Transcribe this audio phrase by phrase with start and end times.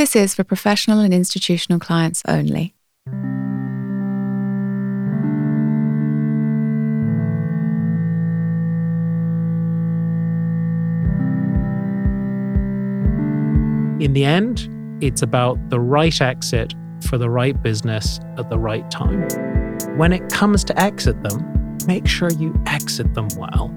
[0.00, 2.74] This is for professional and institutional clients only.
[14.02, 14.70] In the end,
[15.02, 16.72] it's about the right exit
[17.02, 19.28] for the right business at the right time.
[19.98, 23.70] When it comes to exit them, make sure you exit them well.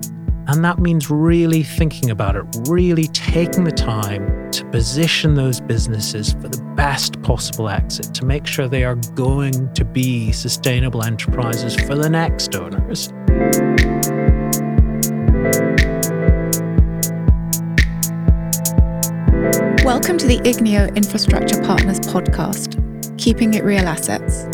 [0.46, 6.34] And that means really thinking about it, really taking the time to position those businesses
[6.34, 11.76] for the best possible exit, to make sure they are going to be sustainable enterprises
[11.76, 13.14] for the next owners.
[19.86, 24.53] Welcome to the Igneo Infrastructure Partners podcast, Keeping It Real Assets.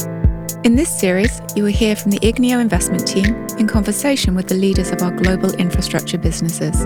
[0.65, 4.55] In this series, you will hear from the Igneo investment team in conversation with the
[4.55, 6.85] leaders of our global infrastructure businesses.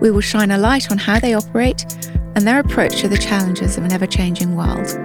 [0.00, 1.86] We will shine a light on how they operate
[2.34, 4.98] and their approach to the challenges of an ever changing world.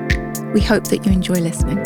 [0.56, 1.78] We hope that you enjoy listening.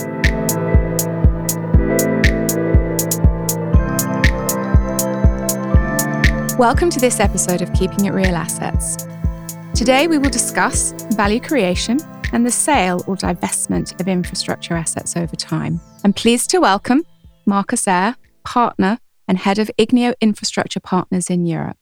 [6.57, 9.05] Welcome to this episode of Keeping It Real Assets.
[9.79, 12.01] Today, we will discuss value creation
[12.33, 15.79] and the sale or divestment of infrastructure assets over time.
[16.03, 17.05] I'm pleased to welcome
[17.45, 21.77] Marcus Ayre, partner and head of Igneo Infrastructure Partners in Europe.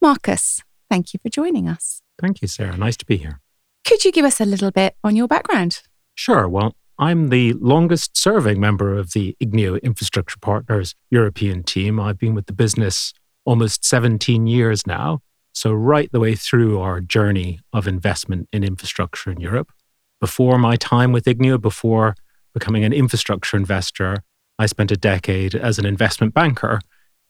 [0.00, 2.02] Marcus, thank you for joining us.
[2.20, 2.76] Thank you, Sarah.
[2.76, 3.40] Nice to be here.
[3.84, 5.82] Could you give us a little bit on your background?
[6.14, 6.48] Sure.
[6.48, 11.98] Well, I'm the longest serving member of the Igneo Infrastructure Partners European team.
[11.98, 13.12] I've been with the business
[13.44, 15.20] almost 17 years now.
[15.58, 19.72] So, right the way through our journey of investment in infrastructure in Europe.
[20.20, 22.14] Before my time with Igneo, before
[22.54, 24.22] becoming an infrastructure investor,
[24.56, 26.78] I spent a decade as an investment banker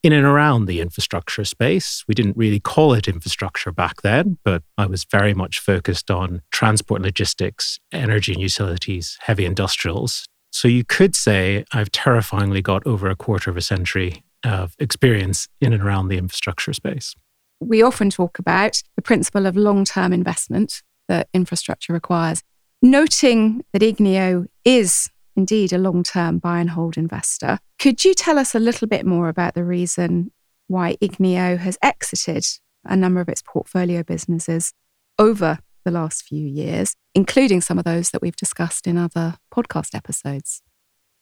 [0.02, 2.04] in and around the infrastructure space.
[2.06, 6.42] We didn't really call it infrastructure back then, but I was very much focused on
[6.50, 10.26] transport and logistics, energy and utilities, heavy industrials.
[10.50, 15.48] So you could say I've terrifyingly got over a quarter of a century of experience
[15.62, 17.14] in and around the infrastructure space
[17.60, 22.42] we often talk about the principle of long term investment that infrastructure requires,
[22.82, 27.58] noting that Igneo is indeed a long term buy and hold investor.
[27.78, 30.32] Could you tell us a little bit more about the reason
[30.66, 32.44] why Igneo has exited
[32.84, 34.72] a number of its portfolio businesses
[35.18, 39.94] over the last few years, including some of those that we've discussed in other podcast
[39.94, 40.62] episodes?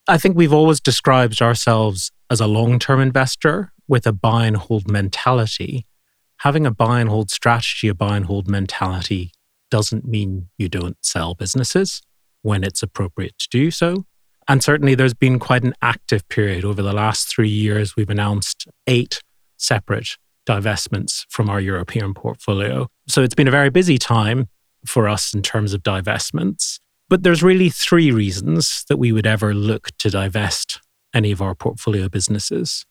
[0.09, 4.57] I think we've always described ourselves as a long term investor with a buy and
[4.57, 5.87] hold mentality
[6.39, 9.33] having a buy and hold strategy, a buy and hold mentality
[9.71, 12.03] doesn't mean you don't sell businesses
[12.43, 14.05] when it's appropriate to do so.
[14.49, 17.97] And certainly there's been quite an active period over the last three years.
[17.97, 19.21] We've announced eight
[19.57, 20.17] separate
[20.49, 22.87] divestments from our European portfolio.
[23.09, 24.49] So it's been a very busy time
[24.87, 26.79] for us in terms of divestments.
[27.09, 30.81] But there's really three reasons that we would ever look to divest
[31.15, 32.85] any of our portfolio businesses.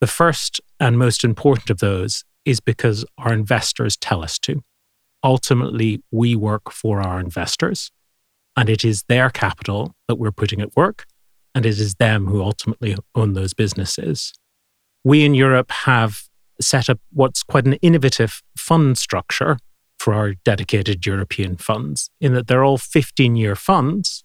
[0.00, 4.62] The first and most important of those is because our investors tell us to.
[5.22, 7.90] Ultimately, we work for our investors,
[8.56, 11.04] and it is their capital that we're putting at work,
[11.54, 14.32] and it is them who ultimately own those businesses.
[15.04, 16.22] We in Europe have
[16.60, 19.58] set up what's quite an innovative fund structure
[19.98, 24.24] for our dedicated European funds, in that they're all 15 year funds,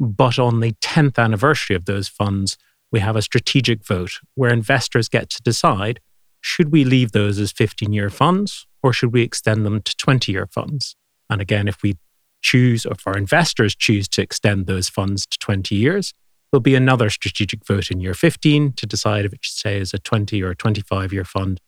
[0.00, 2.56] but on the 10th anniversary of those funds,
[2.90, 6.00] we have a strategic vote where investors get to decide
[6.42, 10.30] should we leave those as 15 year funds or should we extend them to 20
[10.30, 10.96] year funds?
[11.30, 11.96] And again, if we
[12.42, 16.12] choose, or if our investors choose to extend those funds to 20 years,
[16.50, 19.94] there'll be another strategic vote in year 15 to decide if it should stay as
[19.94, 21.60] a 20 or a 25 year fund.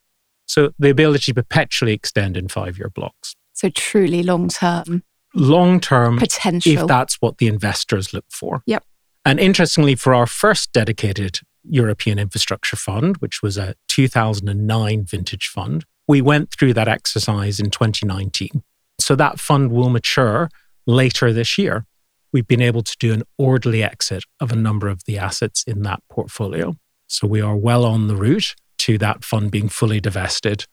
[0.47, 3.34] So the ability to perpetually extend in five year blocks.
[3.53, 5.05] So truly long term.
[5.34, 6.73] Long term potential.
[6.73, 8.63] If that's what the investors look for.
[8.67, 8.84] Yep.
[9.25, 15.85] And interestingly, for our first dedicated European Infrastructure Fund, which was a 2009 vintage fund.
[16.07, 18.63] We went through that exercise in 2019.
[19.01, 20.51] So that fund will mature
[20.87, 21.87] later this year.
[22.33, 25.83] We've been able to do an orderly exit of a number of the assets in
[25.83, 26.75] that portfolio.
[27.07, 30.67] So we are well on the route to that fund being fully divested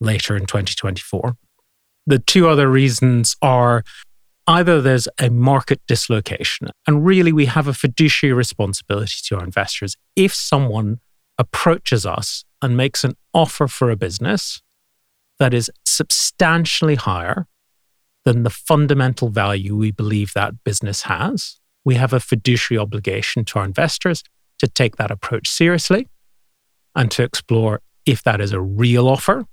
[0.00, 1.36] later in 2024.
[2.06, 3.82] The two other reasons are
[4.48, 9.94] either there's a market dislocation, and really we have a fiduciary responsibility to our investors.
[10.16, 11.00] If someone
[11.38, 14.60] approaches us and makes an offer for a business
[15.38, 17.46] that is substantially higher
[18.24, 23.58] than the fundamental value we believe that business has, we have a fiduciary obligation to
[23.58, 24.24] our investors
[24.58, 26.08] to take that approach seriously
[26.96, 29.44] and to explore if that is a real offer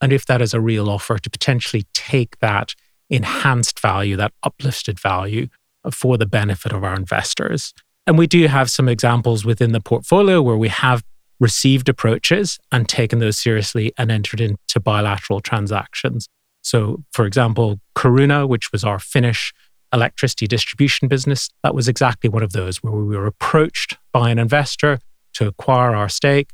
[0.00, 2.74] and if that is a real offer to potentially take that
[3.10, 5.48] enhanced value, that uplifted value
[5.92, 7.72] for the benefit of our investors.
[8.06, 11.04] And we do have some examples within the portfolio where we have
[11.40, 16.28] received approaches and taken those seriously and entered into bilateral transactions.
[16.62, 19.52] So, for example, Caruna, which was our Finnish
[19.92, 24.38] electricity distribution business, that was exactly one of those where we were approached by an
[24.38, 24.98] investor
[25.34, 26.50] to acquire our stake.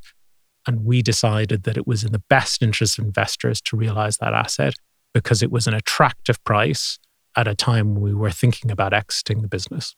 [0.67, 4.35] And we decided that it was in the best interest of investors to realize that
[4.35, 4.75] asset
[5.15, 6.99] because it was an attractive price
[7.37, 9.95] at a time we were thinking about exiting the business.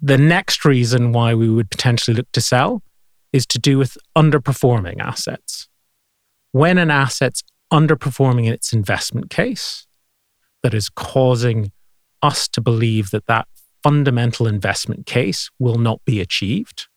[0.00, 2.82] The next reason why we would potentially look to sell
[3.32, 5.68] is to do with underperforming assets.
[6.52, 7.42] When an asset's
[7.72, 9.86] underperforming in its investment case,
[10.62, 11.72] that is causing
[12.22, 13.46] us to believe that that
[13.82, 16.88] fundamental investment case will not be achieved,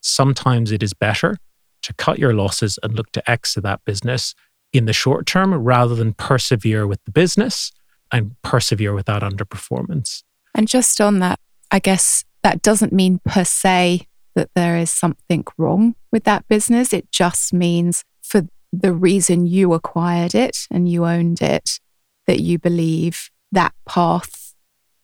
[0.00, 1.36] sometimes it is better
[1.82, 4.34] to cut your losses and look to exit that business
[4.72, 7.72] in the short term rather than persevere with the business
[8.12, 10.22] and persevere with that underperformance.
[10.54, 11.38] And just on that,
[11.70, 16.92] I guess that doesn't mean per se that there is something wrong with that business.
[16.92, 21.80] It just means for the reason you acquired it and you owned it,
[22.26, 24.49] that you believe that path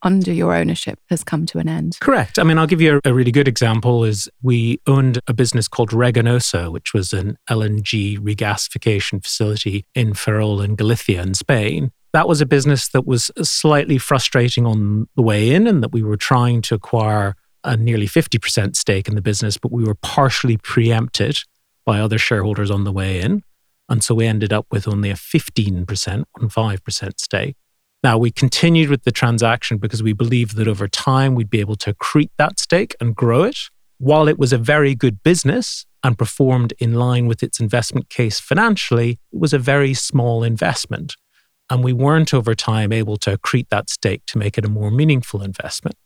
[0.07, 1.99] under your ownership has come to an end.
[2.01, 2.39] Correct.
[2.39, 5.67] I mean, I'll give you a, a, really good example is we owned a business
[5.67, 11.91] called Reganosa, which was an LNG regasification facility in Ferrol in Galicia in Spain.
[12.13, 16.05] That was a business that was slightly frustrating on the way in and that we
[16.05, 20.57] were trying to acquire a nearly 50% stake in the business, but we were partially
[20.57, 21.39] preempted
[21.85, 23.43] by other shareholders on the way in.
[23.89, 27.57] And so we ended up with only a 15%, 15% stake.
[28.07, 31.75] Now, we continued with the transaction because we believed that over time we'd be able
[31.75, 33.59] to accrete that stake and grow it.
[33.99, 38.39] While it was a very good business and performed in line with its investment case
[38.39, 41.17] financially, it was a very small investment.
[41.69, 44.93] And we weren't over time able to accrete that stake to make it a more
[44.93, 45.97] meaningful investment.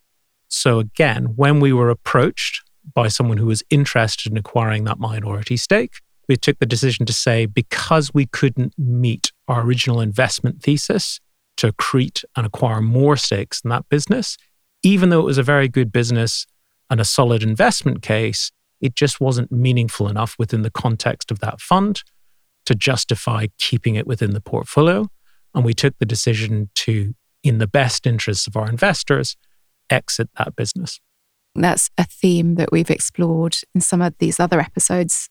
[0.47, 2.63] So, again, when we were approached
[2.95, 7.13] by someone who was interested in acquiring that minority stake, we took the decision to
[7.13, 11.19] say because we couldn't meet our original investment thesis,
[11.61, 14.35] to accrete and acquire more stakes in that business,
[14.81, 16.47] even though it was a very good business
[16.89, 21.61] and a solid investment case, it just wasn't meaningful enough within the context of that
[21.61, 22.01] fund
[22.65, 25.07] to justify keeping it within the portfolio.
[25.53, 27.13] And we took the decision to,
[27.43, 29.37] in the best interests of our investors,
[29.87, 30.99] exit that business.
[31.53, 35.29] That's a theme that we've explored in some of these other episodes.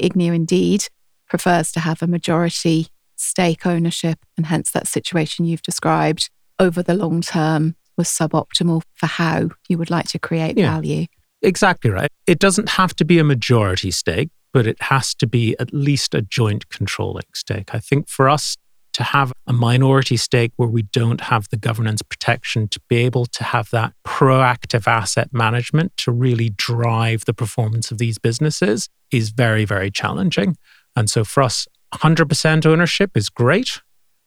[0.00, 0.86] Igneo indeed
[1.28, 2.86] prefers to have a majority
[3.22, 9.06] stake ownership, and hence that situation you've described over the long term was suboptimal for
[9.06, 11.06] how you would like to create yeah, value.
[11.42, 12.10] Exactly right.
[12.26, 16.14] It doesn't have to be a majority stake, but it has to be at least
[16.14, 17.74] a joint controlling stake.
[17.74, 18.56] I think for us
[18.92, 23.26] to have a minority stake where we don't have the governance protection to be able
[23.26, 29.30] to have that proactive asset management to really drive the performance of these businesses is
[29.30, 30.56] very, very challenging.
[30.94, 33.80] And so for us, 100% ownership is great,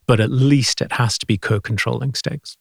[0.08, 2.58] but at least it has to be co controlling stakes.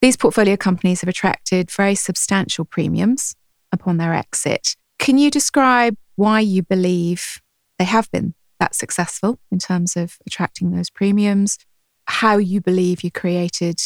[0.00, 3.34] These portfolio companies have attracted very substantial premiums
[3.72, 4.76] upon their exit.
[4.98, 7.40] Can you describe why you believe
[7.78, 11.58] they have been that successful in terms of attracting those premiums?
[12.06, 13.80] How you believe you created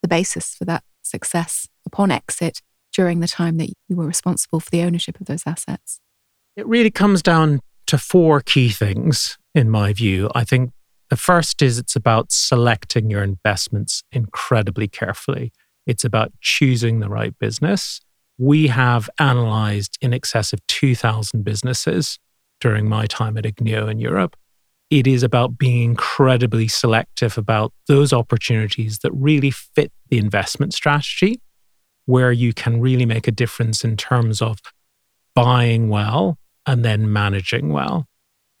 [0.00, 2.60] the basis for that success upon exit
[2.92, 6.00] during the time that you were responsible for the ownership of those assets?
[6.56, 10.30] It really comes down to four key things in my view.
[10.34, 10.70] I think
[11.10, 15.52] the first is it's about selecting your investments incredibly carefully.
[15.86, 18.00] It's about choosing the right business.
[18.38, 22.18] We have analyzed in excess of 2,000 businesses
[22.60, 24.36] during my time at Igneo in Europe.
[24.88, 31.40] It is about being incredibly selective about those opportunities that really fit the investment strategy,
[32.06, 34.60] where you can really make a difference in terms of
[35.34, 38.06] buying well and then managing well.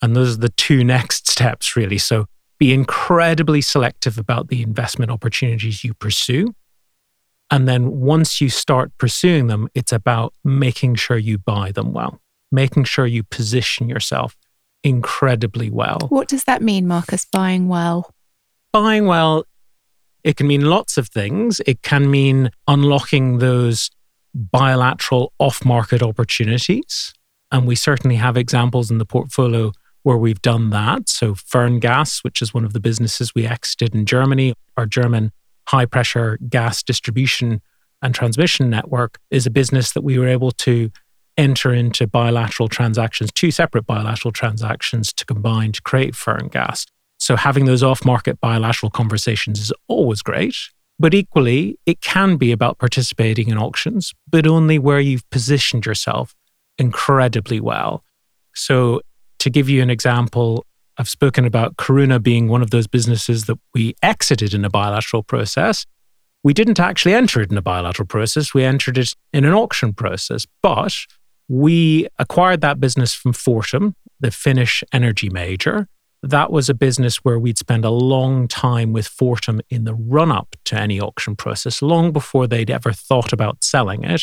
[0.02, 1.98] And those are the two next steps, really.
[1.98, 2.26] So
[2.58, 6.54] be incredibly selective about the investment opportunities you pursue.
[7.50, 12.20] And then once you start pursuing them, it's about making sure you buy them well,
[12.50, 14.36] making sure you position yourself
[14.82, 15.98] incredibly well.
[16.08, 18.12] What does that mean, Marcus, buying well?
[18.72, 19.44] Buying well,
[20.24, 21.60] it can mean lots of things.
[21.66, 23.90] It can mean unlocking those
[24.34, 27.12] bilateral off market opportunities.
[27.50, 31.08] And we certainly have examples in the portfolio where we've done that.
[31.08, 35.32] So, Ferngas, which is one of the businesses we exited in Germany, our German
[35.68, 37.62] high pressure gas distribution
[38.02, 40.90] and transmission network, is a business that we were able to
[41.36, 46.86] enter into bilateral transactions, two separate bilateral transactions to combine to create Ferngas.
[47.18, 50.56] So, having those off market bilateral conversations is always great.
[50.98, 56.34] But equally, it can be about participating in auctions, but only where you've positioned yourself
[56.78, 58.04] incredibly well.
[58.54, 59.00] So,
[59.42, 60.64] to give you an example,
[60.98, 65.24] I've spoken about Caruna being one of those businesses that we exited in a bilateral
[65.24, 65.84] process.
[66.44, 69.94] We didn't actually enter it in a bilateral process, we entered it in an auction
[69.94, 70.46] process.
[70.62, 70.94] But
[71.48, 75.88] we acquired that business from Fortum, the Finnish energy major.
[76.22, 80.30] That was a business where we'd spend a long time with Fortum in the run
[80.30, 84.22] up to any auction process, long before they'd ever thought about selling it.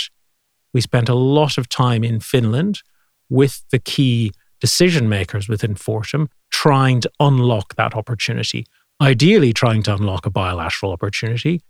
[0.74, 2.84] We spent a lot of time in Finland
[3.30, 8.66] with the key decision makers within Fortum trying to unlock that opportunity,
[9.02, 11.62] ideally, trying to unlock a bilateral opportunity.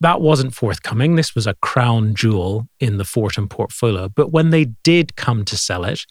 [0.00, 1.14] That wasn't forthcoming.
[1.14, 4.08] This was a crown jewel in the Fortum portfolio.
[4.08, 6.04] But when they did come to sell it,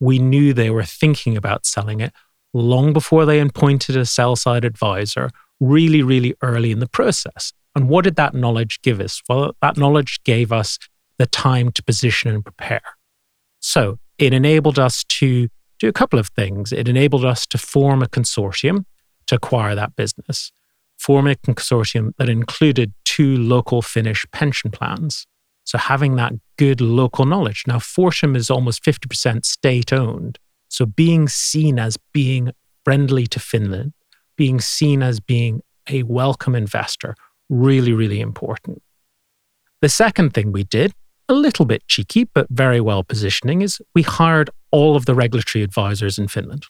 [0.00, 2.12] we knew they were thinking about selling it
[2.54, 7.52] long before they appointed a sell side advisor, really, really early in the process.
[7.74, 9.22] And what did that knowledge give us?
[9.28, 10.78] Well, that knowledge gave us
[11.18, 12.80] the time to position and prepare.
[13.60, 15.48] So it enabled us to
[15.78, 16.72] do a couple of things.
[16.72, 18.84] It enabled us to form a consortium
[19.26, 20.52] to acquire that business,
[20.98, 25.26] form a consortium that included two local Finnish pension plans.
[25.64, 27.64] So having that good local knowledge.
[27.66, 30.38] Now, Fortum is almost 50% state owned.
[30.68, 32.52] So being seen as being
[32.84, 33.92] friendly to Finland,
[34.36, 37.14] being seen as being a welcome investor,
[37.50, 38.82] really, really important.
[39.82, 40.92] The second thing we did,
[41.28, 45.62] a little bit cheeky, but very well positioning, is we hired all of the regulatory
[45.62, 46.66] advisors in Finland.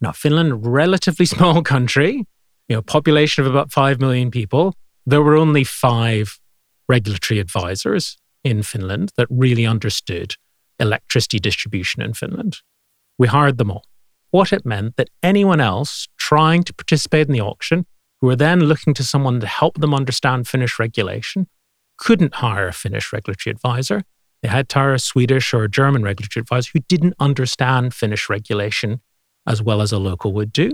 [0.00, 2.26] Now, Finland, relatively small country,
[2.68, 4.74] you know, population of about 5 million people.
[5.06, 6.38] There were only five
[6.88, 10.34] regulatory advisors in Finland that really understood
[10.78, 12.58] electricity distribution in Finland.
[13.18, 13.84] We hired them all.
[14.30, 17.86] What it meant that anyone else trying to participate in the auction,
[18.20, 21.46] who were then looking to someone to help them understand Finnish regulation,
[21.98, 24.02] couldn't hire a Finnish regulatory advisor.
[24.42, 28.28] They had to hire a Swedish or a German regulatory advisor who didn't understand Finnish
[28.30, 29.00] regulation
[29.46, 30.72] as well as a local would do.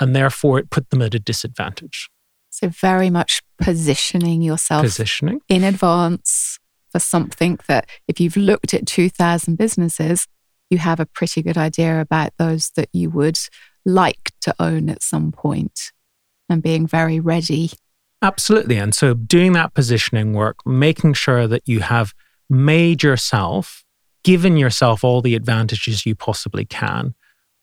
[0.00, 2.08] And therefore, it put them at a disadvantage.
[2.50, 5.40] So, very much positioning yourself positioning.
[5.48, 6.58] in advance
[6.90, 10.26] for something that if you've looked at 2,000 businesses,
[10.68, 13.38] you have a pretty good idea about those that you would
[13.84, 15.92] like to own at some point
[16.48, 17.70] and being very ready.
[18.22, 18.76] Absolutely.
[18.78, 22.14] And so doing that positioning work, making sure that you have
[22.48, 23.84] made yourself,
[24.22, 27.14] given yourself all the advantages you possibly can,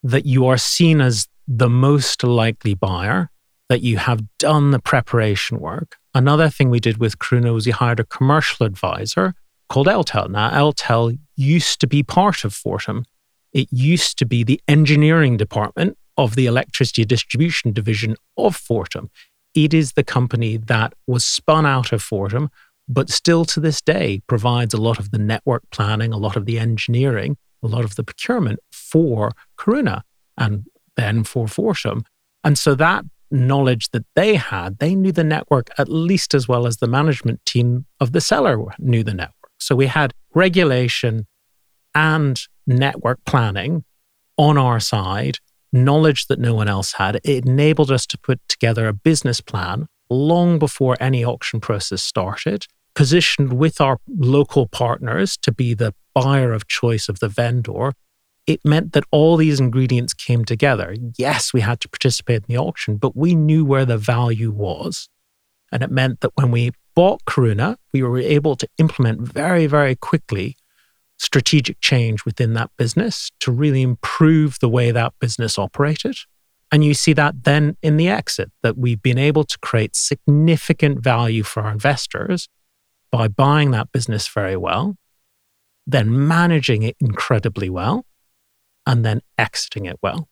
[0.04, 3.32] that you are seen as the most likely buyer,
[3.70, 5.96] that you have done the preparation work.
[6.14, 9.36] Another thing we did with Caruna was we hired a commercial advisor
[9.70, 10.30] called Eltel.
[10.30, 13.06] Now, Eltel used to be part of Fortum.
[13.54, 19.10] It used to be the engineering department of the electricity distribution division of Fortum.
[19.56, 22.50] It is the company that was spun out of Fortum,
[22.88, 26.46] but still to this day provides a lot of the network planning, a lot of
[26.46, 30.04] the engineering, a lot of the procurement for Caruna
[30.38, 30.66] and
[30.96, 32.04] then for Fortum.
[32.44, 36.66] And so that knowledge that they had, they knew the network at least as well
[36.66, 39.52] as the management team of the seller knew the network.
[39.60, 41.28] So we had regulation
[41.94, 43.84] and network planning
[44.38, 45.38] on our side,
[45.72, 47.20] knowledge that no one else had.
[47.24, 52.66] It enabled us to put together a business plan long before any auction process started,
[52.96, 57.94] positioned with our local partners to be the buyer of choice of the vendor.
[58.48, 60.96] It meant that all these ingredients came together.
[61.18, 65.08] Yes, we had to participate in the auction, but we knew where the value was.
[65.72, 69.96] And it meant that when we bought Caruna, we were able to implement very, very
[69.96, 70.58] quickly
[71.20, 76.16] strategic change within that business to really improve the way that business operated.
[76.72, 81.04] And you see that then in the exit, that we've been able to create significant
[81.04, 82.48] value for our investors
[83.12, 84.96] by buying that business very well,
[85.86, 88.06] then managing it incredibly well,
[88.86, 90.30] and then exiting it well.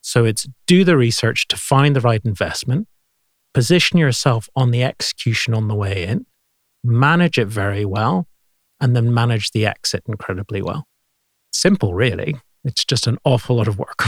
[0.00, 2.88] So it's do the research to find the right investment,
[3.52, 6.24] position yourself on the execution on the way in,
[6.82, 8.26] manage it very well,
[8.80, 10.86] and then manage the exit incredibly well.
[11.52, 12.36] Simple, really.
[12.64, 14.04] It's just an awful lot of work.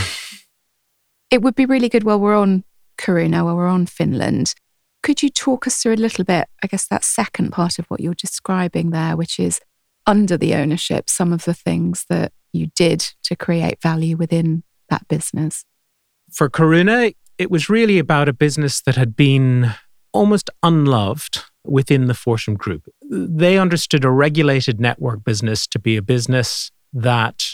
[1.31, 2.65] it would be really good while we're on
[2.99, 4.55] Caruna, while we're on Finland.
[5.03, 8.01] Could you talk us through a little bit, I guess, that second part of what
[8.01, 9.61] you're describing there, which is
[10.07, 15.09] under the ownership, some of the things that you did to create value within that
[15.09, 15.65] business?
[16.31, 19.73] For Caruna, it was really about a business that had been
[20.13, 22.89] almost unloved within the Fortum Group.
[23.11, 27.45] They understood a regulated network business to be a business that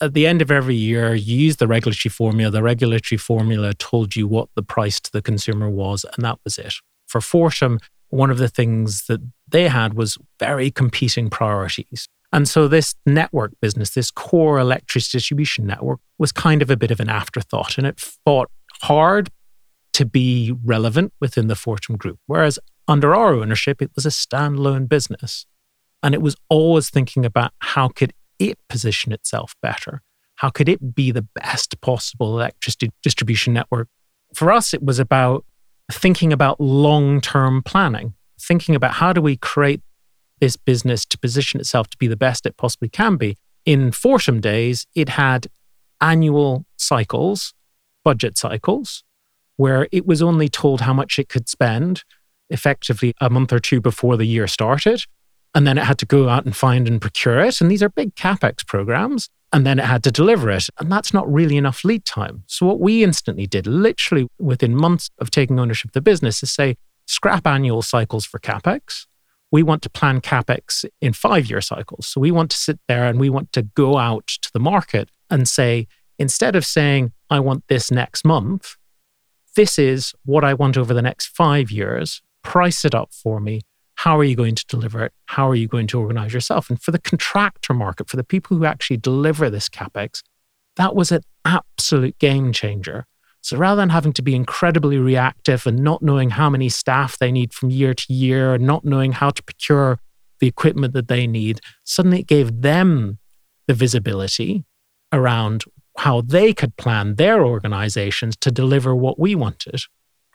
[0.00, 2.50] at the end of every year, you use the regulatory formula.
[2.50, 6.58] The regulatory formula told you what the price to the consumer was, and that was
[6.58, 6.74] it
[7.06, 12.08] for Fortum, one of the things that they had was very competing priorities.
[12.32, 16.90] And so this network business, this core electricity distribution network, was kind of a bit
[16.90, 18.50] of an afterthought and it fought
[18.82, 19.30] hard
[19.94, 22.18] to be relevant within the Fortum group.
[22.26, 22.58] Whereas
[22.88, 25.46] under our ownership, it was a standalone business.
[26.02, 30.02] And it was always thinking about how could it position itself better?
[30.36, 33.88] How could it be the best possible electricity distribution network?
[34.34, 35.44] For us, it was about
[35.90, 39.80] thinking about long term planning, thinking about how do we create
[40.40, 43.36] this business to position itself to be the best it possibly can be.
[43.64, 45.46] In Fortum days, it had
[46.00, 47.54] annual cycles,
[48.04, 49.02] budget cycles,
[49.56, 52.04] where it was only told how much it could spend
[52.50, 55.02] effectively a month or two before the year started.
[55.54, 57.60] And then it had to go out and find and procure it.
[57.60, 59.28] And these are big capex programs.
[59.52, 60.68] And then it had to deliver it.
[60.78, 62.44] And that's not really enough lead time.
[62.46, 66.52] So, what we instantly did, literally within months of taking ownership of the business, is
[66.52, 66.76] say,
[67.06, 69.06] scrap annual cycles for capex.
[69.52, 72.06] We want to plan capex in five year cycles.
[72.06, 75.10] So, we want to sit there and we want to go out to the market
[75.30, 75.86] and say,
[76.18, 78.76] instead of saying, I want this next month,
[79.54, 82.20] this is what I want over the next five years.
[82.46, 83.60] Price it up for me
[83.96, 85.12] how are you going to deliver it?
[85.24, 86.68] How are you going to organize yourself?
[86.70, 90.22] And for the contractor market, for the people who actually deliver this capex,
[90.76, 93.06] that was an absolute game changer.
[93.40, 97.32] So rather than having to be incredibly reactive and not knowing how many staff they
[97.32, 99.98] need from year to year, and not knowing how to procure
[100.40, 103.18] the equipment that they need, suddenly it gave them
[103.66, 104.64] the visibility
[105.10, 105.64] around
[105.98, 109.80] how they could plan their organizations to deliver what we wanted.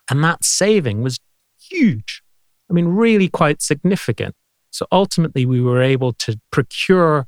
[0.09, 1.19] And that saving was
[1.71, 2.21] huge.
[2.69, 4.35] I mean, really quite significant.
[4.71, 7.25] So ultimately, we were able to procure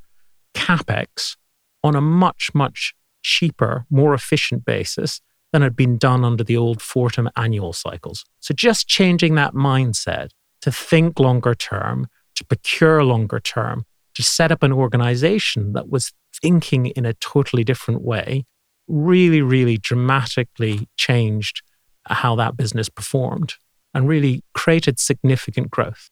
[0.54, 1.36] capex
[1.84, 5.22] on a much, much cheaper, more efficient basis
[5.52, 8.26] than had been done under the old Fortum annual cycles.
[8.40, 10.30] So just changing that mindset
[10.62, 13.86] to think longer term, to procure longer term,
[14.16, 18.46] to set up an organization that was thinking in a totally different way
[18.88, 21.62] really, really dramatically changed
[22.08, 23.56] how that business performed
[23.94, 26.10] and really created significant growth.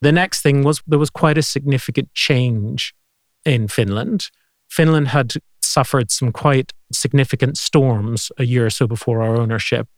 [0.00, 2.94] The next thing was there was quite a significant change
[3.44, 4.30] in Finland.
[4.68, 9.88] Finland had suffered some quite significant storms a year or so before our ownership.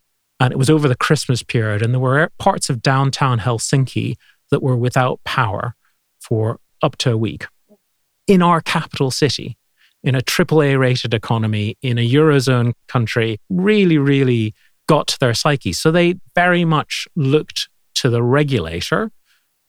[0.40, 4.16] And it was over the Christmas period, and there were parts of downtown Helsinki
[4.50, 5.74] that were without power
[6.20, 7.46] for up to a week.
[8.26, 9.56] In our capital city,
[10.02, 14.54] in a AAA rated economy, in a Eurozone country, really, really
[14.86, 15.72] got to their psyche.
[15.72, 19.10] So they very much looked to the regulator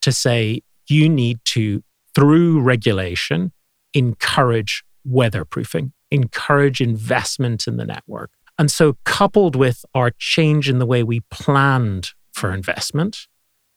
[0.01, 3.51] to say, you need to, through regulation,
[3.93, 8.31] encourage weatherproofing, encourage investment in the network.
[8.57, 13.27] And so, coupled with our change in the way we planned for investment,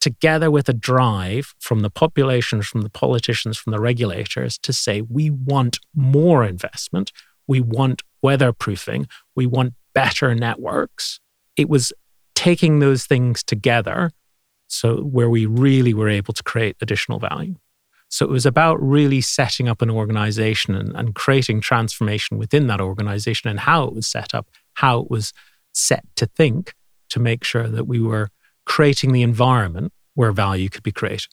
[0.01, 5.03] together with a drive from the population, from the politicians, from the regulators to say,
[5.03, 7.11] we want more investment,
[7.47, 11.19] we want weatherproofing, we want better networks,
[11.59, 11.93] it was
[12.35, 14.13] taking those things together
[14.69, 17.57] so where we really were able to create additional value.
[18.11, 22.81] So it was about really setting up an organization and, and creating transformation within that
[22.81, 25.33] organization and how it was set up how it was
[25.73, 26.75] set to think
[27.11, 28.29] to make sure that we were
[28.65, 31.29] creating the environment where value could be created.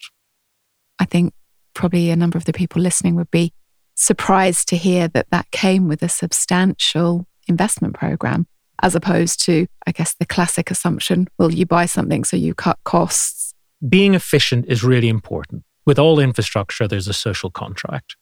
[0.99, 1.33] I think
[1.73, 3.53] probably a number of the people listening would be
[3.93, 8.47] surprised to hear that that came with a substantial investment program
[8.81, 12.79] as opposed to, I guess, the classic assumption well, you buy something so you cut
[12.83, 13.53] costs.
[13.87, 15.63] Being efficient is really important.
[15.85, 18.15] With all infrastructure, there's a social contract.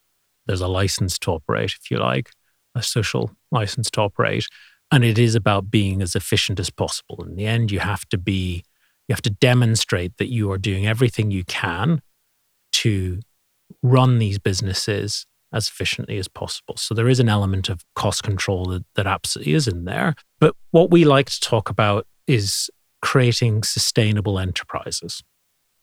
[0.46, 2.32] There's a license to operate, if you like,
[2.76, 4.46] a social license to operate.
[4.92, 7.24] And it is about being as efficient as possible.
[7.24, 8.64] In the end, you have to be,
[9.08, 12.02] you have to demonstrate that you are doing everything you can
[12.74, 13.20] to
[13.82, 16.76] run these businesses as efficiently as possible.
[16.78, 20.16] So there is an element of cost control that, that absolutely is in there.
[20.40, 22.70] But what we like to talk about is
[23.02, 25.24] creating sustainable enterprises.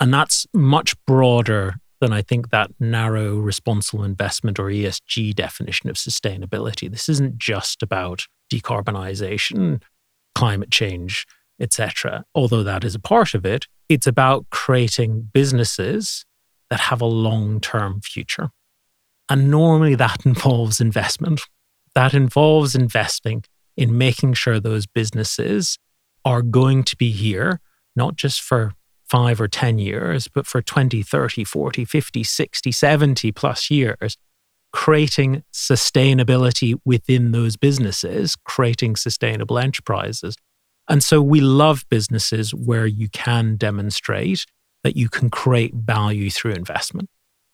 [0.01, 5.97] And that's much broader than I think that narrow responsible investment or ESG definition of
[5.97, 6.91] sustainability.
[6.91, 9.83] This isn't just about decarbonization,
[10.35, 11.27] climate change,
[11.61, 12.25] etc.
[12.35, 16.25] Although that is a part of it, it's about creating businesses
[16.71, 18.51] that have a long-term future.
[19.31, 21.40] And normally that involves investment.
[21.95, 23.45] That involves investing
[23.77, 25.79] in making sure those businesses
[26.25, 27.61] are going to be here,
[27.95, 28.73] not just for
[29.09, 34.16] five or 10 years, but for 20, 30, 40, 50, 60, 70 plus years,
[34.73, 40.37] creating sustainability within those businesses, creating sustainable enterprises.
[40.88, 44.45] And so we love businesses where you can demonstrate
[44.83, 47.09] that you can create value through investment.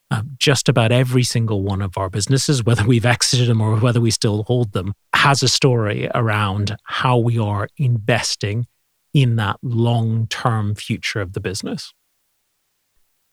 [0.08, 4.00] Uh, just about every single one of our businesses, whether we've exited them or whether
[4.00, 8.66] we still hold them, has a story around how we are investing
[9.12, 11.92] in that long term future of the business.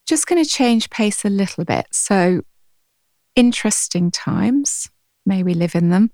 [0.08, 1.86] Just going to change pace a little bit.
[1.92, 2.42] So,
[3.36, 4.90] interesting times,
[5.26, 6.10] may we live in them.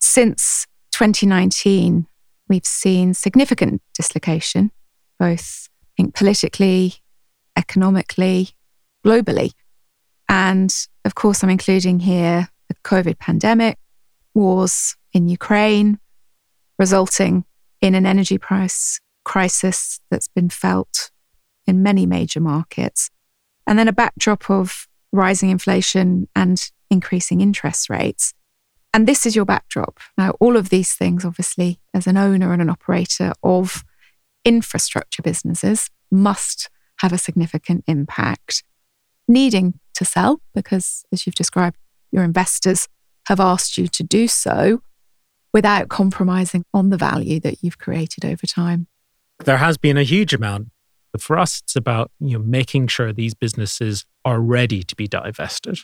[0.00, 2.06] Since 2019,
[2.48, 4.70] we've seen significant dislocation,
[5.18, 6.94] both I think politically,
[7.56, 8.50] economically,
[9.04, 9.52] globally.
[10.30, 10.72] And
[11.04, 13.78] of course, I'm including here the COVID pandemic,
[14.32, 15.98] wars in Ukraine,
[16.78, 17.44] resulting
[17.80, 21.10] in an energy price crisis that's been felt
[21.66, 23.10] in many major markets.
[23.66, 28.32] And then a backdrop of rising inflation and increasing interest rates.
[28.94, 29.98] And this is your backdrop.
[30.16, 33.84] Now, all of these things, obviously, as an owner and an operator of
[34.44, 38.62] infrastructure businesses, must have a significant impact.
[39.30, 41.76] Needing to sell, because as you've described,
[42.10, 42.88] your investors
[43.26, 44.82] have asked you to do so
[45.52, 48.88] without compromising on the value that you've created over time.
[49.44, 50.70] There has been a huge amount.
[51.16, 55.78] For us, it's about you know, making sure these businesses are ready to be divested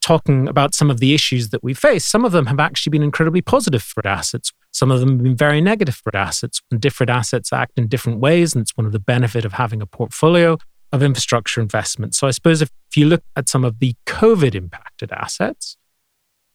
[0.00, 3.02] talking about some of the issues that we face, some of them have actually been
[3.02, 4.52] incredibly positive for assets.
[4.72, 6.60] Some of them have been very negative for assets.
[6.70, 8.54] And different assets act in different ways.
[8.54, 10.58] And it's one of the benefit of having a portfolio
[10.92, 12.18] of infrastructure investments.
[12.18, 15.76] So I suppose if, if you look at some of the COVID impacted assets,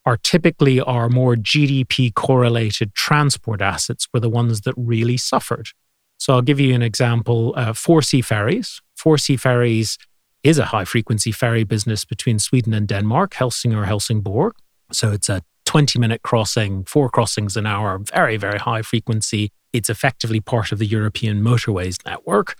[0.06, 5.70] are typically our more GDP correlated transport assets were the ones that really suffered.
[6.18, 7.54] So I'll give you an example.
[7.58, 8.82] Uh, ForSea ferries.
[9.00, 9.98] ForSea ferries
[10.44, 14.54] is a high frequency ferry business between Sweden and Denmark, Helsingør, Helsingborg.
[14.92, 19.50] So it's a 20 minute crossing, four crossings an hour, very, very high frequency.
[19.74, 22.56] It's effectively part of the European motorways network.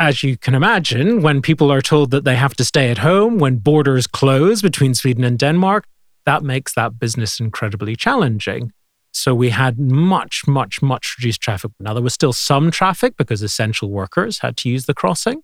[0.00, 3.36] As you can imagine, when people are told that they have to stay at home,
[3.36, 5.86] when borders close between Sweden and Denmark,
[6.24, 8.72] that makes that business incredibly challenging.
[9.12, 11.72] So we had much, much, much reduced traffic.
[11.78, 15.42] Now, there was still some traffic because essential workers had to use the crossing.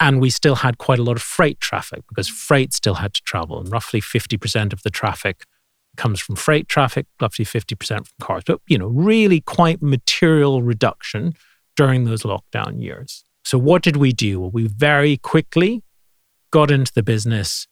[0.00, 3.22] And we still had quite a lot of freight traffic because freight still had to
[3.24, 3.60] travel.
[3.60, 5.44] And roughly 50% of the traffic
[5.98, 8.44] comes from freight traffic, roughly 50% from cars.
[8.46, 11.34] But, you know, really quite material reduction
[11.76, 13.26] during those lockdown years.
[13.44, 14.40] So what did we do?
[14.40, 15.82] Well, we very quickly
[16.50, 17.66] got into the business,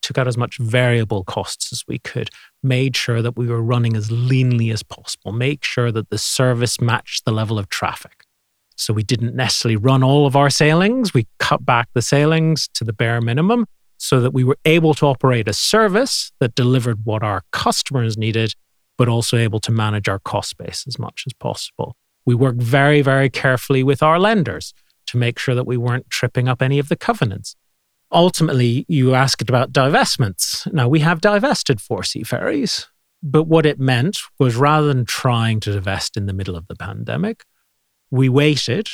[0.00, 2.30] took out as much variable costs as we could,
[2.62, 6.80] made sure that we were running as leanly as possible, make sure that the service
[6.80, 8.24] matched the level of traffic.
[8.76, 11.14] So we didn't necessarily run all of our sailings.
[11.14, 13.66] We cut back the sailings to the bare minimum
[13.98, 18.54] so that we were able to operate a service that delivered what our customers needed,
[18.98, 21.96] but also able to manage our cost base as much as possible.
[22.26, 24.74] We worked very, very carefully with our lenders
[25.12, 27.54] to make sure that we weren't tripping up any of the covenants.
[28.10, 30.70] Ultimately, you asked about divestments.
[30.72, 32.88] Now, we have divested ForSea ferries,
[33.22, 36.74] but what it meant was rather than trying to divest in the middle of the
[36.74, 37.44] pandemic,
[38.10, 38.88] we waited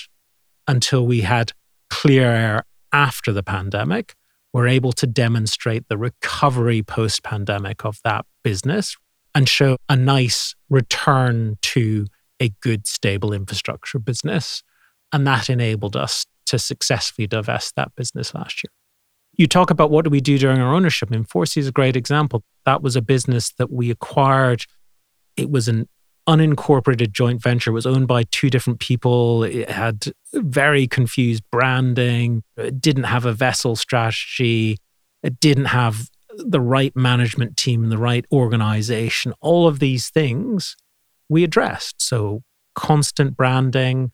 [0.66, 1.52] until we had
[1.88, 4.14] clear air after the pandemic.
[4.52, 8.96] We're able to demonstrate the recovery post pandemic of that business
[9.34, 12.06] and show a nice return to
[12.40, 14.64] a good, stable infrastructure business.
[15.12, 18.70] And that enabled us to successfully divest that business last year.
[19.34, 21.10] You talk about what do we do during our ownership.
[21.10, 22.42] I mean, ForSea is a great example.
[22.64, 24.64] That was a business that we acquired.
[25.36, 25.88] It was an
[26.28, 29.44] unincorporated joint venture It was owned by two different people.
[29.44, 32.42] It had very confused branding.
[32.56, 34.76] It didn't have a vessel strategy.
[35.22, 39.32] It didn't have the right management team, and the right organization.
[39.40, 40.76] All of these things
[41.28, 42.00] we addressed.
[42.00, 42.42] So,
[42.74, 44.12] constant branding,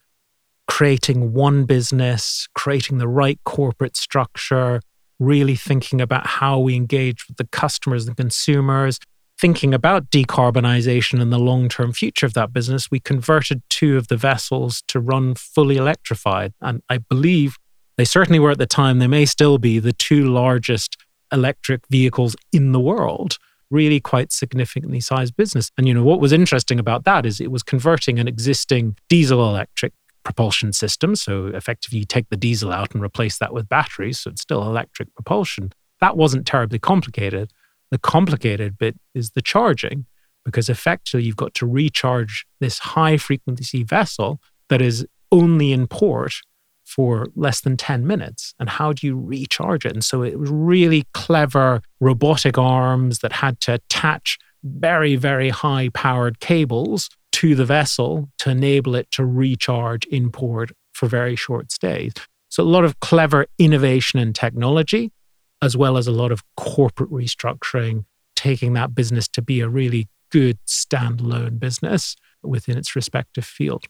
[0.66, 4.80] creating one business, creating the right corporate structure,
[5.18, 8.98] really thinking about how we engage with the customers and consumers,
[9.38, 14.08] thinking about decarbonization and the long term future of that business, we converted two of
[14.08, 16.52] the vessels to run fully electrified.
[16.60, 17.56] And I believe
[17.96, 20.96] they certainly were at the time, they may still be the two largest
[21.32, 23.38] electric vehicles in the world.
[23.70, 25.70] Really quite significantly sized business.
[25.76, 29.48] And you know what was interesting about that is it was converting an existing diesel
[29.48, 29.92] electric
[30.24, 31.14] propulsion system.
[31.14, 34.20] So effectively you take the diesel out and replace that with batteries.
[34.20, 35.72] So it's still electric propulsion.
[36.00, 37.52] That wasn't terribly complicated.
[37.90, 40.06] The complicated bit is the charging,
[40.44, 46.32] because effectively you've got to recharge this high frequency vessel that is only in port
[46.84, 48.54] for less than 10 minutes.
[48.58, 49.92] And how do you recharge it?
[49.92, 55.88] And so it was really clever robotic arms that had to attach very, very high
[55.90, 61.72] powered cables to the vessel to enable it to recharge in port for very short
[61.72, 62.12] stays.
[62.48, 65.10] So, a lot of clever innovation and technology,
[65.60, 68.04] as well as a lot of corporate restructuring,
[68.36, 73.86] taking that business to be a really good standalone business within its respective field.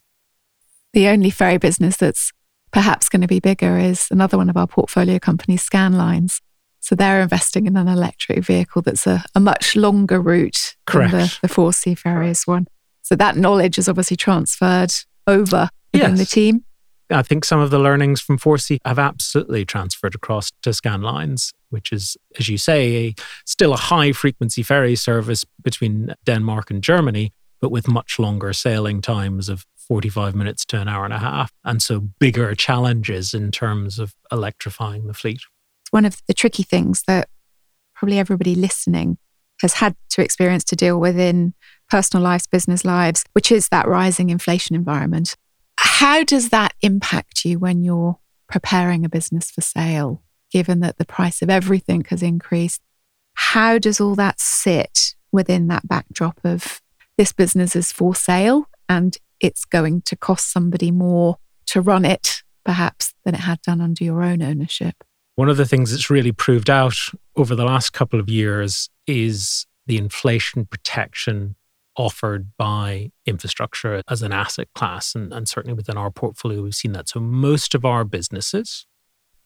[0.94, 2.33] The only ferry business that's
[2.72, 6.40] perhaps going to be bigger is another one of our portfolio companies, Scandlines.
[6.80, 11.12] So they're investing in an electric vehicle that's a, a much longer route Correct.
[11.12, 12.66] than the, the ForSea ferries one.
[13.04, 14.92] So that knowledge is obviously transferred
[15.26, 16.18] over within Yes.
[16.18, 16.64] the team.
[17.10, 21.92] I think some of the learnings from ForSea have absolutely transferred across to Scandlines, which
[21.92, 23.14] is, as you say, a,
[23.44, 29.02] still a high frequency ferry service between Denmark and Germany, but with much longer sailing
[29.02, 31.52] times of 45 minutes to an hour and a half.
[31.62, 35.40] And so bigger challenges in terms of electrifying the fleet.
[35.82, 37.28] It's one of the tricky things that
[37.94, 39.18] probably everybody listening
[39.60, 41.52] has had to experience to deal with in
[41.94, 45.37] personal lives, business lives, which is that rising inflation environment.
[45.78, 51.04] How does that impact you when you're preparing a business for sale, given that the
[51.04, 52.83] price of everything has increased?
[53.35, 56.83] How does all that sit within that backdrop of
[57.16, 62.42] this business is for sale and it's going to cost somebody more to run it,
[62.64, 65.04] perhaps, than it had done under your own ownership?
[65.37, 66.96] One of the things that's really proved out
[67.37, 71.54] over the last couple of years is the inflation protection
[71.96, 75.14] offered by infrastructure as an asset class.
[75.14, 77.09] And, and certainly within our portfolio, we've seen that.
[77.09, 78.87] So most of our businesses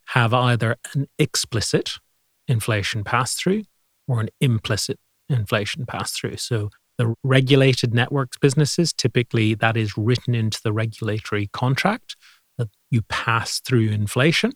[0.08, 1.98] have either an explicit
[2.46, 3.64] inflation pass through
[4.06, 6.38] or an implicit inflation pass through.
[6.38, 12.16] So the regulated networks businesses, typically that is written into the regulatory contract
[12.56, 14.52] that you pass through inflation.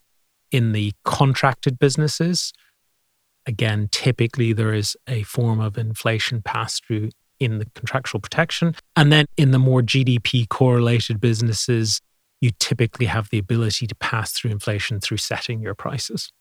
[0.51, 2.53] In the contracted businesses,
[3.47, 7.11] again, typically there is a form of inflation pass through
[7.43, 8.75] in the contractual protection.
[8.97, 12.01] And then in the more GDP correlated businesses,
[12.41, 16.33] you typically have the ability to pass through inflation through setting your prices.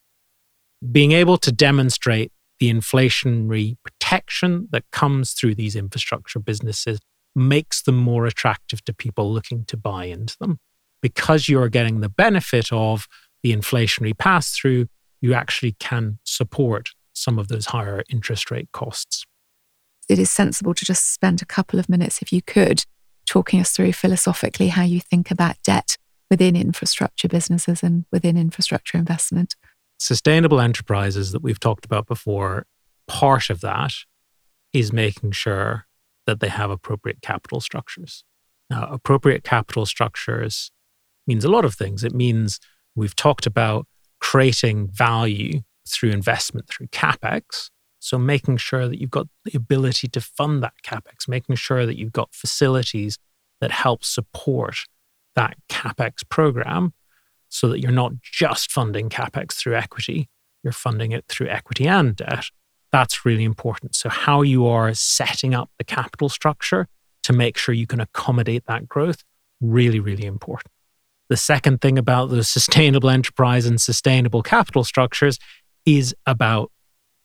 [0.91, 6.99] Being able to demonstrate the inflationary protection that comes through these infrastructure businesses
[7.35, 10.59] makes them more attractive to people looking to buy into them.
[11.01, 13.07] Because you're getting the benefit of
[13.43, 14.87] the inflationary pass through,
[15.21, 19.25] you actually can support some of those higher interest rate costs.
[20.11, 22.83] It is sensible to just spend a couple of minutes, if you could,
[23.25, 25.97] talking us through philosophically how you think about debt
[26.29, 29.55] within infrastructure businesses and within infrastructure investment.
[29.97, 32.65] Sustainable enterprises that we've talked about before,
[33.07, 33.93] part of that
[34.73, 35.85] is making sure
[36.27, 38.25] that they have appropriate capital structures.
[38.69, 40.71] Now, appropriate capital structures
[41.25, 42.03] means a lot of things.
[42.03, 42.59] It means
[42.95, 43.87] we've talked about
[44.19, 47.69] creating value through investment through capex.
[48.03, 51.99] So, making sure that you've got the ability to fund that capex, making sure that
[51.99, 53.19] you've got facilities
[53.61, 54.75] that help support
[55.35, 56.93] that capex program
[57.47, 60.29] so that you're not just funding capex through equity,
[60.63, 62.45] you're funding it through equity and debt.
[62.91, 63.93] That's really important.
[63.93, 66.87] So, how you are setting up the capital structure
[67.21, 69.23] to make sure you can accommodate that growth,
[69.61, 70.71] really, really important.
[71.29, 75.37] The second thing about those sustainable enterprise and sustainable capital structures
[75.85, 76.71] is about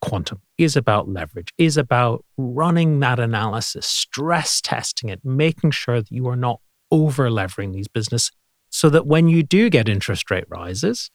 [0.01, 6.13] quantum, is about leverage, is about running that analysis, stress testing it, making sure that
[6.13, 8.31] you are not over levering these businesses
[8.71, 11.11] so that when you do get interest rate rises,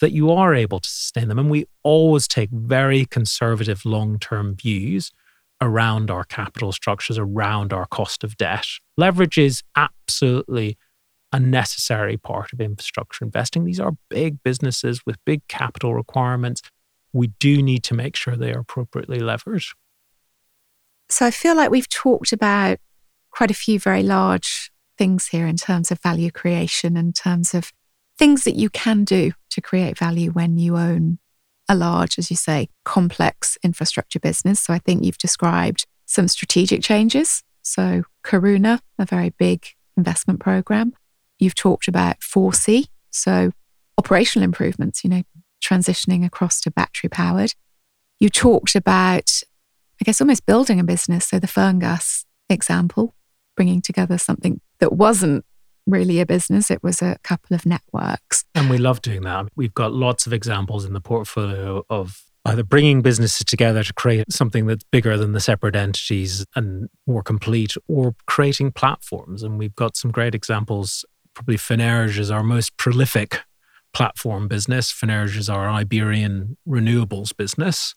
[0.00, 1.38] that you are able to sustain them.
[1.38, 5.12] And we always take very conservative long term views
[5.60, 8.66] around our capital structures, around our cost of debt.
[8.96, 10.76] Leverage is absolutely
[11.32, 13.64] a necessary part of infrastructure investing.
[13.64, 16.62] These are big businesses with big capital requirements.
[17.12, 19.62] We do need to make sure they are appropriately levered.
[21.08, 22.78] So I feel like we've talked about
[23.30, 27.72] quite a few very large things here in terms of value creation, in terms of
[28.18, 31.18] things that you can do to create value when you own
[31.68, 34.60] a large, as you say, complex infrastructure business.
[34.60, 37.42] So I think you've described some strategic changes.
[37.62, 40.92] So Caruna, a very big investment program.
[41.38, 43.52] You've talked about ForSea, so
[43.98, 45.22] operational improvements, you know,
[45.62, 47.54] transitioning across to battery powered.
[48.18, 49.30] You talked about,
[50.00, 51.28] I guess, almost building a business.
[51.28, 53.14] So the Ferngas example,
[53.56, 55.44] bringing together something that wasn't
[55.86, 58.44] really a business, it was a couple of networks.
[58.54, 59.46] And we love doing that.
[59.56, 64.32] We've got lots of examples in the portfolio of either bringing businesses together to create
[64.32, 69.42] something that's bigger than the separate entities and more complete, or creating platforms.
[69.42, 71.04] And we've got some great examples.
[71.34, 73.40] Probably Finerge is our most prolific
[73.92, 74.92] platform business.
[74.92, 77.94] Finerge is our Iberian renewables business.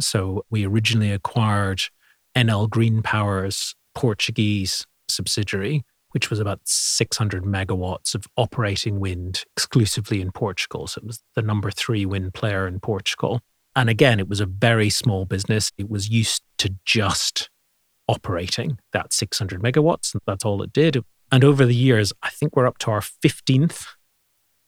[0.00, 1.82] So we originally acquired
[2.36, 10.32] Enel Green Power's Portuguese subsidiary, which was about 600 megawatts of operating wind exclusively in
[10.32, 10.86] Portugal.
[10.86, 13.40] So it was the number three wind player in Portugal.
[13.74, 15.70] And again, it was a very small business.
[15.78, 17.50] It was used to just
[18.08, 21.02] operating that 600 megawatts, and that's all it did.
[21.30, 23.86] And over the years, I think we're up to our 15th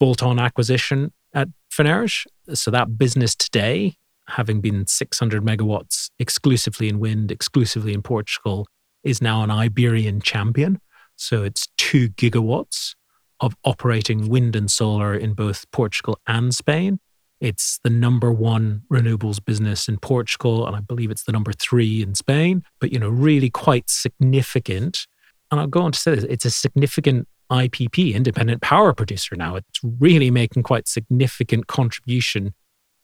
[0.00, 2.26] bolt on acquisition at Finerge.
[2.54, 3.96] So that business today,
[4.28, 8.66] having been 600 megawatts exclusively in wind, exclusively in Portugal,
[9.04, 10.80] is now an Iberian champion.
[11.16, 12.94] So it's two gigawatts
[13.40, 16.98] of operating wind and solar in both Portugal and Spain.
[17.40, 22.02] It's the number one renewables business in Portugal, and I believe it's the number three
[22.02, 25.06] in Spain, but you know, really quite significant.
[25.50, 29.56] And I'll go on to say this, it's a significant IPP, independent power producer now.
[29.56, 32.54] It's really making quite significant contribution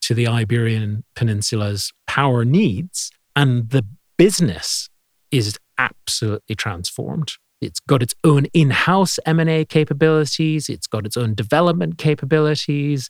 [0.01, 3.11] to the Iberian Peninsula's power needs.
[3.35, 3.85] And the
[4.17, 4.89] business
[5.31, 7.33] is absolutely transformed.
[7.61, 13.09] It's got its own in-house M&A capabilities, it's got its own development capabilities.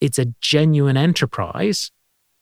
[0.00, 1.90] It's a genuine enterprise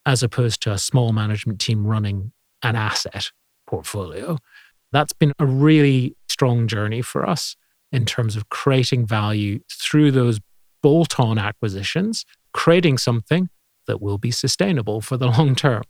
[0.07, 3.31] as opposed to a small management team running an asset
[3.67, 4.39] portfolio.
[4.93, 7.57] That's been a really strong journey for us
[7.93, 10.41] in terms of creating value through those
[10.83, 13.49] bolt on acquisitions, creating something
[13.87, 15.83] that will be sustainable for the long term.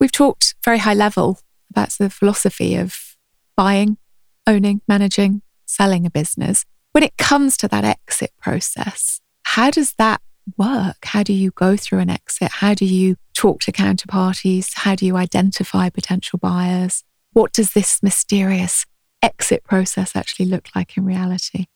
[0.00, 1.38] We've talked very high level
[1.70, 3.16] about the philosophy of
[3.56, 3.98] buying,
[4.46, 6.64] owning, managing, selling a business.
[6.92, 10.20] When it comes to that exit process, how does that
[10.58, 11.04] work?
[11.04, 12.50] How do you go through an exit?
[12.50, 14.70] How do you talk to counterparties?
[14.74, 17.04] How do you identify potential buyers?
[17.32, 18.84] What does this mysterious
[19.22, 21.66] exit process actually look like in reality?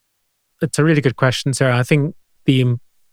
[0.61, 1.77] It's a really good question, Sarah.
[1.77, 2.61] I think the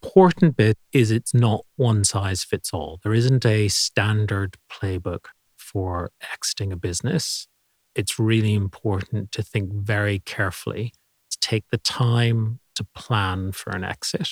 [0.02, 3.00] important bit is it's not one size fits all.
[3.02, 7.46] There isn't a standard playbook for exiting a business.
[7.94, 10.92] It's really important to think very carefully,
[11.30, 14.28] to take the time to plan for an exit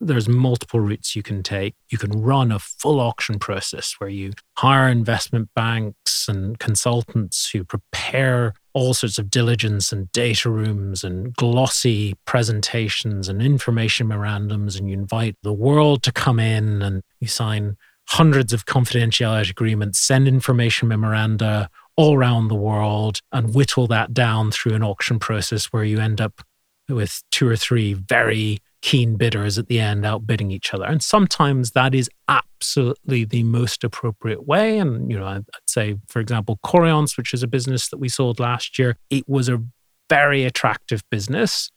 [0.00, 1.74] there's multiple routes you can take.
[1.90, 7.64] You can run a full auction process where you hire investment banks and consultants who
[7.64, 14.76] prepare all sorts of diligence and data rooms and glossy presentations and information memorandums.
[14.76, 17.78] And you invite the world to come in and you sign
[18.10, 24.50] hundreds of confidentiality agreements, send information memoranda all around the world and whittle that down
[24.50, 26.42] through an auction process where you end up
[26.86, 30.84] with two or three very keen bidders at the end outbidding each other.
[30.84, 34.78] And sometimes that is absolutely the most appropriate way.
[34.78, 38.38] And, you know, I'd say, for example, Coriance, which is a business that we sold
[38.38, 39.62] last year, it was a
[40.08, 41.70] very attractive business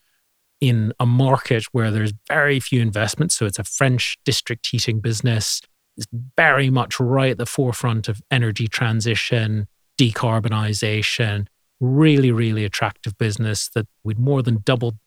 [0.62, 3.35] in a market where there's very few investments.
[3.35, 5.62] So it's a French district heating business.
[5.97, 9.67] It's very much right at the forefront of energy transition,
[9.99, 11.47] decarbonization.
[11.79, 14.97] Really, really attractive business that we'd more than doubled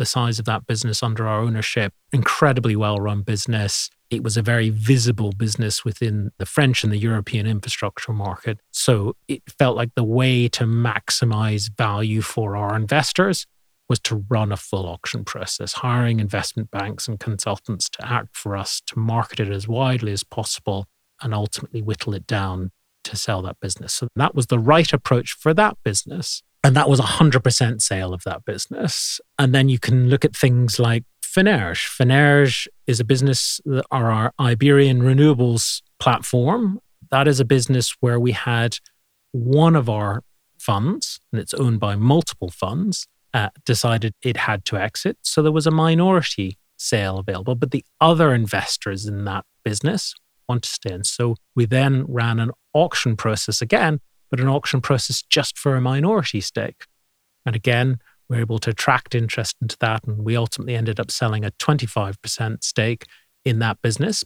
[0.00, 1.92] the size of that business under our ownership.
[2.10, 3.90] Incredibly well run business.
[4.08, 8.58] It was a very visible business within the French and the European infrastructure market.
[8.70, 13.46] So it felt like the way to maximize value for our investors
[13.90, 18.56] was to run a full auction process, hiring investment banks and consultants to act for
[18.56, 20.86] us to market it as widely as possible
[21.20, 22.70] and ultimately whittle it down
[23.04, 23.92] to sell that business.
[23.92, 26.42] So that was the right approach for that business.
[26.62, 29.20] And that was a 100% sale of that business.
[29.38, 31.86] And then you can look at things like Finerge.
[31.86, 36.80] Finerge is a business, that are our Iberian renewables platform.
[37.10, 38.76] That is a business where we had
[39.32, 40.22] one of our
[40.58, 45.18] funds, and it's owned by multiple funds, uh, decided it had to exit.
[45.22, 50.14] So there was a minority sale available, but the other investors in that business
[50.48, 51.04] want to stay in.
[51.04, 55.80] So we then ran an auction process again but an auction process just for a
[55.80, 56.86] minority stake.
[57.44, 60.04] And again, we are able to attract interest into that.
[60.04, 63.06] And we ultimately ended up selling a 25% stake
[63.44, 64.24] in that business.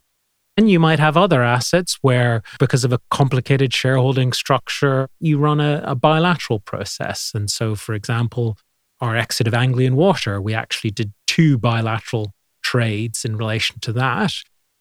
[0.57, 5.61] And you might have other assets where, because of a complicated shareholding structure, you run
[5.61, 7.33] a, a bilateral process.
[7.35, 8.57] And so, for example,
[9.01, 14.33] our exit of Anglian Water, we actually did two bilateral trades in relation to that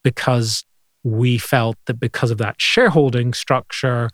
[0.03, 0.63] because
[1.03, 4.09] we felt that because of that shareholding structure,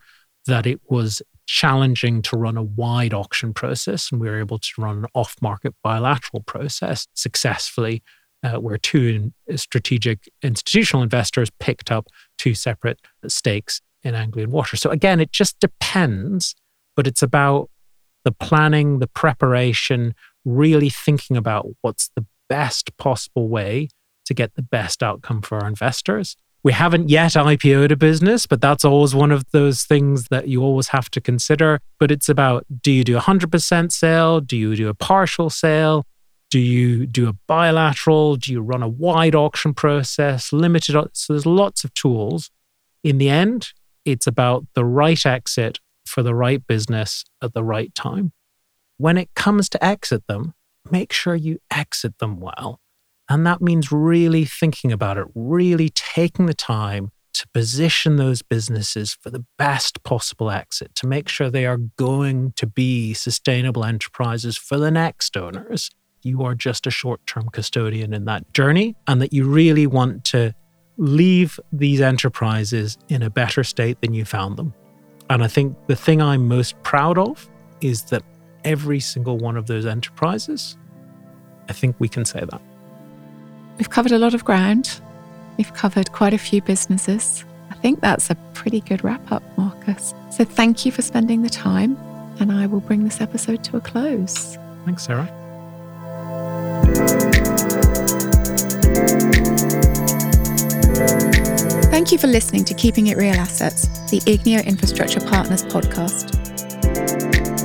[0.46, 4.70] that it was challenging to run a wide auction process, and we were able to
[4.78, 8.02] run an off market bilateral process successfully,
[8.42, 12.06] uh, where two strategic institutional investors picked up
[12.38, 14.76] two separate stakes in Anglian Water.
[14.76, 16.54] So, again, it just depends,
[16.96, 17.68] but it's about
[18.24, 20.14] the planning, the preparation,
[20.44, 23.88] really thinking about what's the best possible way
[24.24, 28.60] to get the best outcome for our investors We haven't yet IPO'd a business, but
[28.60, 31.80] that's always one of those things that you always have to consider.
[31.98, 34.40] But it's about do you do a 100% sale?
[34.40, 36.04] Do you do a partial sale?
[36.50, 38.36] Do you do a bilateral?
[38.36, 40.96] Do you run a wide auction process, limited?
[41.12, 42.50] So there's lots of tools.
[43.02, 43.68] In the end,
[44.04, 48.32] it's about the right exit for the right business at the right time.
[48.98, 50.54] When it comes to exit them,
[50.90, 52.80] make sure you exit them well.
[53.30, 59.14] And that means really thinking about it, really taking the time to position those businesses
[59.14, 64.58] for the best possible exit, to make sure they are going to be sustainable enterprises
[64.58, 65.90] for the next owners.
[66.22, 70.24] You are just a short term custodian in that journey, and that you really want
[70.24, 70.52] to
[70.96, 74.74] leave these enterprises in a better state than you found them.
[75.30, 77.48] And I think the thing I'm most proud of
[77.80, 78.24] is that
[78.64, 80.76] every single one of those enterprises,
[81.68, 82.60] I think we can say that.
[83.80, 85.00] We've covered a lot of ground.
[85.56, 87.46] We've covered quite a few businesses.
[87.70, 90.12] I think that's a pretty good wrap up, Marcus.
[90.30, 91.96] So thank you for spending the time,
[92.40, 94.58] and I will bring this episode to a close.
[94.84, 95.24] Thanks, Sarah.
[101.90, 106.36] Thank you for listening to Keeping It Real Assets, the Igneo Infrastructure Partners podcast.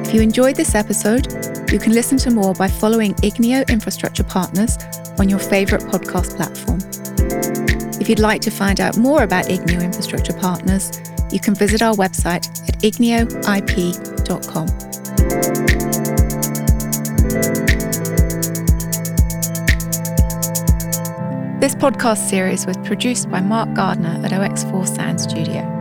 [0.07, 1.28] If you enjoyed this episode,
[1.74, 4.78] you can listen to more by following Igneo Infrastructure Partners
[5.20, 6.80] on your favourite podcast platform.
[8.01, 10.91] If you'd like to find out more about Igneo Infrastructure Partners,
[11.32, 14.68] you can visit our website at igneoip.com.
[21.59, 25.74] This podcast series was produced by Mark Gardner at OX4 Sound Studio.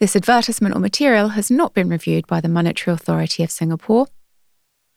[0.02, 4.08] This advertisement or material has not been reviewed by the Monetary Authority of Singapore.